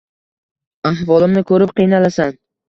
[0.91, 2.35] Ahvolimni ko‘rib qiynalasan.